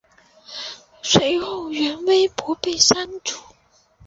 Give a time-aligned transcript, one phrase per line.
[1.03, 3.43] 随后原微博被删除。